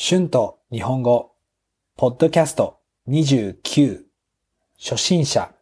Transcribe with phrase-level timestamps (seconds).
[0.00, 1.32] 春と日本語、
[1.96, 4.04] ポッドキャスト29、
[4.78, 5.52] 初心者、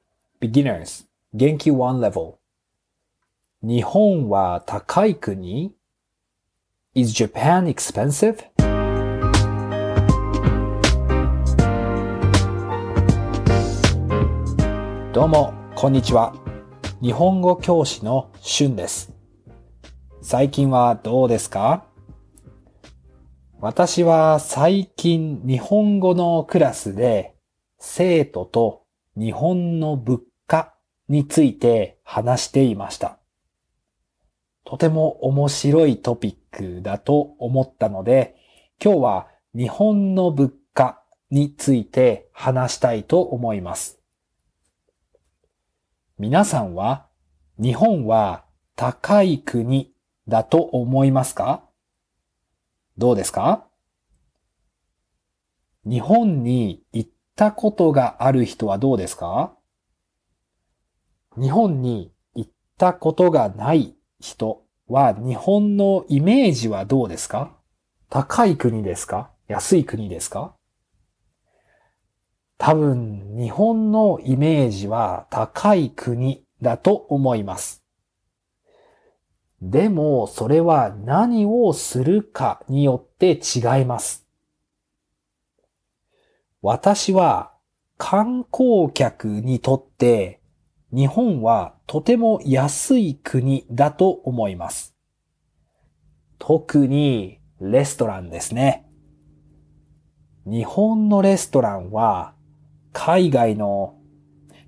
[0.43, 2.35] beginners、元気 one level。
[3.63, 5.75] 日本は高い国
[6.95, 8.45] ?Is Japan expensive?
[15.15, 16.35] どうも、こんにちは。
[17.01, 19.15] 日本語教師の春です。
[20.21, 21.87] 最近はどうですか？
[23.59, 27.35] 私は最近日本語のクラスで
[27.79, 28.85] 生徒と
[29.17, 30.75] 日本の物価
[31.09, 33.19] について話していました。
[34.65, 36.37] とても面白いトピッ
[36.77, 38.37] クだと思ったので、
[38.83, 43.99] 今日は日本の物価について話したいと思います。
[46.19, 47.07] 皆さんは
[47.59, 49.95] 日本は高い国
[50.29, 51.66] だと思いますか？
[52.99, 53.67] どうですか？
[55.85, 59.55] 日本に行ったことがある人はどうですか？
[61.39, 67.53] 日本に行ったことがない人は日本のイメージはどうですか？
[68.09, 69.31] 高い国ですか？
[69.47, 70.57] 安い国ですか？
[72.59, 77.85] 多分日本のイメージは高い国だと思います。
[79.63, 84.27] でも、それは何をするかによって違います。
[86.63, 87.53] 私は
[87.97, 90.41] 観光客にとって
[90.93, 94.95] 日本はとても安い国だと思います。
[96.39, 98.87] 特にレストランですね。
[100.45, 102.35] 日本のレストランは
[102.93, 103.97] 海外の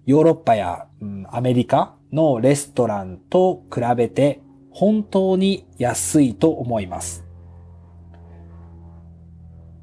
[0.06, 0.86] ヨーロッパや、
[1.30, 4.41] アメリカのレストランと比べて
[4.78, 7.24] 本当に安いと思います。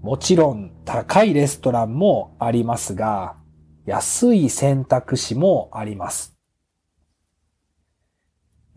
[0.01, 3.35] もちろん高いレストランもありますが、
[3.85, 6.38] 安い選択肢もあります。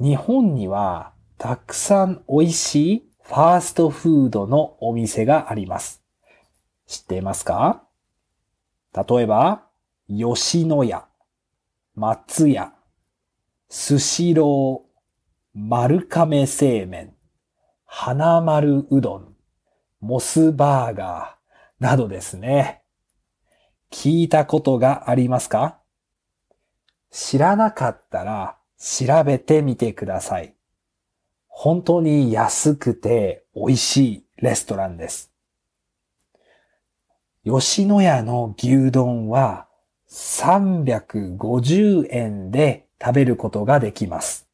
[0.01, 6.03] 日本にはたくさん美味しいファーストフードのお店があります。
[6.89, 7.85] 知っていますか？
[8.93, 9.69] 例えば、
[10.09, 11.07] 吉野家、
[11.95, 12.73] 松屋、
[13.69, 14.88] スシロー、
[15.61, 17.17] 丸亀製麺、
[17.85, 19.35] 花丸うどん、
[20.01, 22.83] モスバーガーなどですね。
[23.91, 25.81] 聞いたことがありますか？
[27.11, 30.55] 知らなかったら調べてみてください。
[31.49, 35.33] 本当に安くて美味しいレストランです。
[37.45, 39.67] 吉野家の牛丼は
[40.09, 44.48] 350円で食べることができます。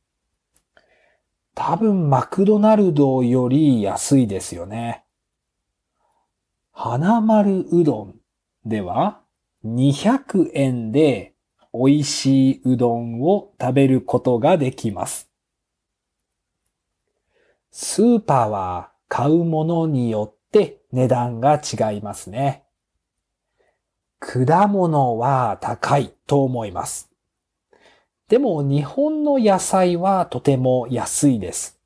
[1.55, 5.05] 多分マクドナルドより安いですよね。
[6.73, 8.17] 花丸うどん
[8.65, 9.21] では
[9.65, 11.35] 200円で
[11.73, 15.31] 美味しいうどんを食べることができます。
[17.71, 22.65] スーパーは買うものによって値段が違いますね。
[24.19, 27.14] 果物は高いと思います。
[28.29, 31.79] でも日本の野菜はとても安いです。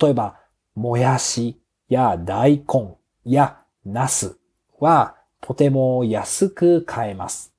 [0.00, 0.38] 例えば、
[0.74, 4.38] もやしや大根やナス
[4.78, 7.54] はとても安く買えます。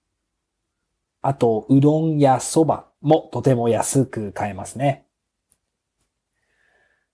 [1.21, 5.05] あと、うどんやそばもとても安く買えますね。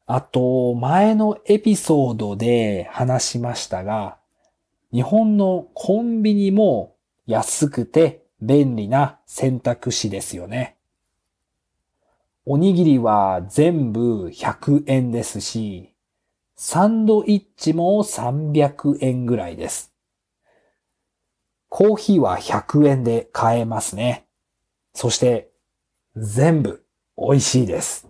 [0.05, 4.17] あと、前のエピソードで話しましたが、
[4.91, 6.95] 日本のコンビニも
[7.25, 10.75] 安くて便利な選択肢ですよね。
[12.47, 15.95] おにぎりは全部100円ですし、
[16.56, 19.95] サンドイッチも300円ぐらいです。
[21.69, 24.28] コーヒーは100円で買えますね。
[24.94, 25.50] そして、
[26.16, 26.85] 全部
[27.17, 28.07] 美味しいです。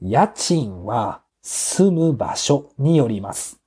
[0.00, 3.60] 家賃は住む場所によります。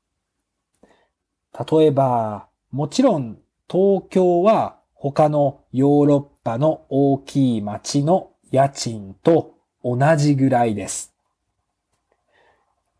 [1.71, 3.37] 例えば、もちろん
[3.69, 11.13] 東京は他のヨーロッパの大きい町の家賃と同じぐらいです。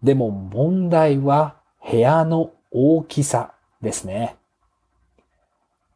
[0.04, 1.57] でも問題は
[1.90, 4.38] 部屋の大きさですね。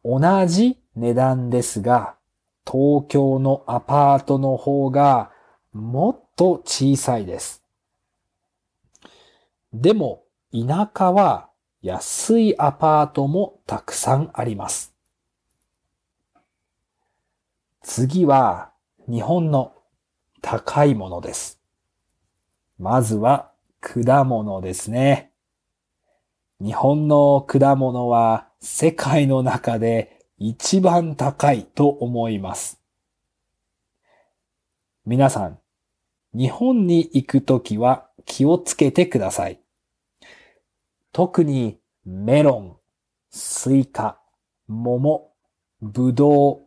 [0.04, 2.14] 同じ値段ですが、
[2.66, 5.30] 東京のアパートの方が
[5.72, 7.62] もっと小さいです。
[9.72, 10.22] でも
[10.52, 11.48] 田舎は
[11.82, 14.94] 安いアパートもたくさんあります。
[17.82, 18.70] 次は
[19.06, 19.74] 日本の
[20.40, 21.60] 高いものです。
[22.78, 25.30] まずは果物ですね。
[26.58, 32.80] 日本の果物は世界の中で一番高いと思います。
[35.04, 35.58] 皆さん、
[36.32, 39.60] 日本に行くときは気をつけてください。
[41.12, 42.76] 特にメロン、
[43.30, 44.18] スイカ、
[44.66, 45.30] 桃、
[45.82, 46.60] ぶどう、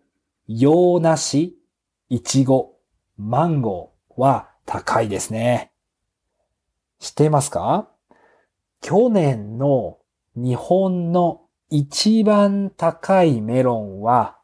[0.47, 1.56] 洋梨、
[2.09, 2.77] いちご、
[3.17, 5.73] マンゴーは高いですね。
[6.99, 7.89] 知っていますか？
[8.81, 9.97] 去年の
[10.35, 14.37] 日本の一番高いメロンは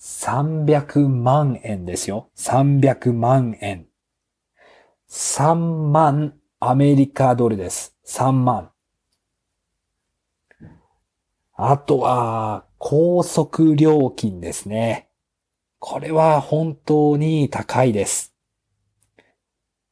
[0.00, 2.30] 300万円ですよ。
[2.36, 3.86] 300万円。
[5.08, 7.96] 3万アメリカドルです。
[8.06, 8.70] 3万。
[11.54, 15.07] あとは、高速料金ですね。
[15.80, 18.34] これは本当に高いです。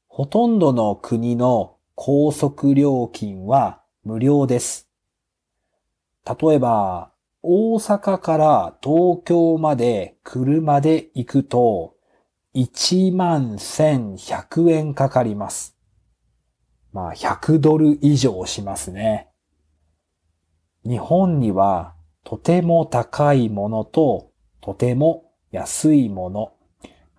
[0.09, 4.88] ほとんどの国の高速料金は無料です。
[6.25, 7.12] 例えば、
[7.43, 11.94] 大阪から東京まで車で行くと
[12.56, 15.77] 1万1100円かかります。
[16.93, 19.29] まあ100ドル以上しますね。
[20.85, 21.94] 日本には
[22.25, 25.25] とても高いものととても
[25.56, 26.53] 安いもの、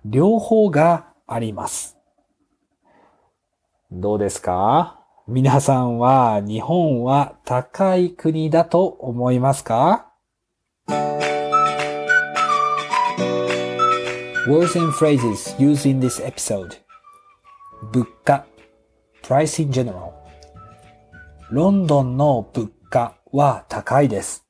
[0.06, 1.98] 両方があります。
[3.92, 10.12] どうですか皆さんは日本は高い国だと思いますか
[14.48, 16.78] Words and phrases used in this episode
[17.92, 18.46] 物価
[19.24, 20.12] price in general
[21.50, 24.48] ロンドンの物価は高いです。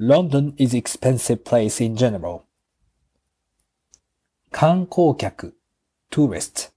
[0.00, 2.40] London is expensive place in general
[4.56, 5.56] 観光客
[6.12, 6.70] tourist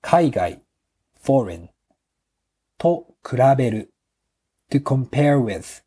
[0.00, 0.60] 海外
[1.22, 1.68] foreign
[2.76, 3.92] と比べる
[4.68, 5.84] to compare with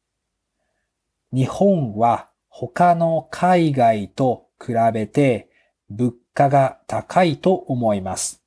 [1.34, 5.50] 日本は他の海外と比べて
[5.90, 8.42] 物価が高いと思います。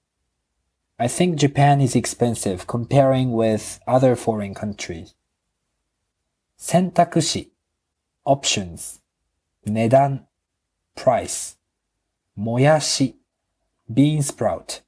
[0.97, 5.15] I think Japan is expensive comparing with other foreign countries.
[6.57, 7.53] 選択肢
[8.25, 9.03] options
[9.67, 10.27] 値段
[10.97, 11.58] price
[12.39, 13.21] もやし
[13.93, 14.85] bean sprout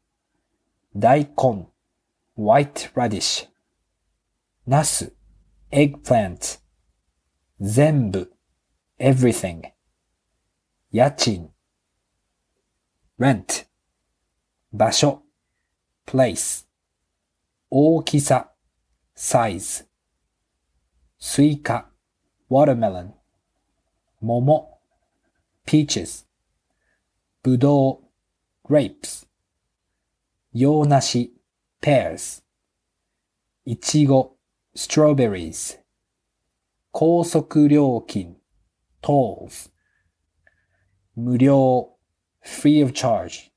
[0.94, 1.66] 大根
[2.38, 3.48] white radish
[4.68, 5.12] ナス
[5.72, 6.60] eggplant
[7.60, 8.32] 全部
[9.00, 9.72] everything
[10.92, 11.50] 家賃
[13.18, 13.66] rent
[14.72, 15.24] 場所
[16.06, 16.64] place
[17.68, 18.52] 大きさ
[19.16, 19.86] size
[21.18, 21.90] スイカ
[22.48, 23.10] watermelon
[24.20, 24.80] 桃
[25.66, 26.29] peaches
[27.42, 28.02] ぶど
[28.66, 29.26] う grapes
[30.52, 31.32] 洋梨
[31.80, 32.42] pears
[33.64, 34.36] いちご
[34.76, 35.78] strawberries
[36.90, 38.36] 高速料金
[39.02, 39.70] tolls
[41.16, 41.96] 無料
[42.44, 43.50] free of charge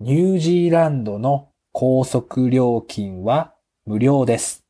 [0.00, 3.54] ニュージーランドの高速料金は
[3.86, 4.64] 無料です。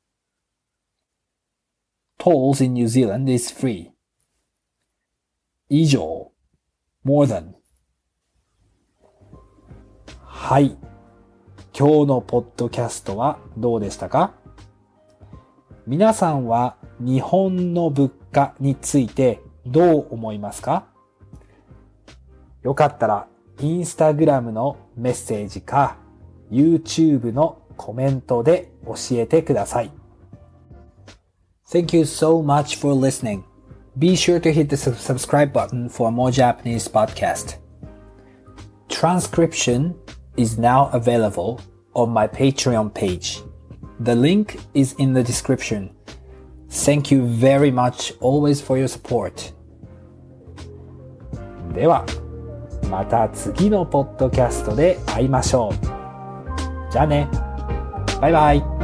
[2.19, 3.91] tolls in New Zealand is free
[5.71, 6.34] 以上
[7.05, 7.53] more than
[10.17, 10.77] はい。
[11.77, 14.35] 今日のポッドキャストはどうでしたか？
[15.87, 20.87] 皆さんは日本の物価についてどう思いますか？
[22.63, 23.27] よかったら、
[23.61, 25.97] インスタグラムのメッセージか、
[26.51, 29.91] YouTube のコメントで教えてください。
[31.69, 33.43] Thank you so much for listening.
[33.98, 37.58] Be sure to hit the subscribe button for more Japanese podcast.
[38.88, 39.96] Transcription
[40.38, 41.60] is now available
[41.94, 43.42] on my Patreon page.
[44.00, 45.92] The link is in the description.
[46.70, 49.54] Thank you very much always for your support.
[51.74, 52.06] では。
[52.90, 56.92] また次のポッドキャストで会いましょう。
[56.92, 57.28] じゃあね。
[58.22, 58.83] バイバイ。